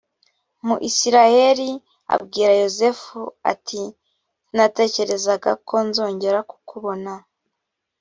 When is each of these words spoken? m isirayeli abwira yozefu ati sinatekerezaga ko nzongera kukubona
m 0.65 0.65
isirayeli 0.89 1.69
abwira 2.13 2.51
yozefu 2.61 3.19
ati 3.51 3.81
sinatekerezaga 3.91 5.51
ko 5.67 5.75
nzongera 5.87 6.39
kukubona 6.49 7.11